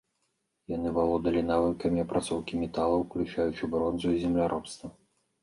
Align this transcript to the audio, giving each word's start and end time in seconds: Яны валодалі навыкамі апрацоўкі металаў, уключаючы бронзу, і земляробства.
Яны 0.75 0.93
валодалі 0.95 1.43
навыкамі 1.51 1.99
апрацоўкі 2.05 2.53
металаў, 2.63 3.05
уключаючы 3.07 3.71
бронзу, 3.77 4.07
і 4.19 4.25
земляробства. 4.27 4.93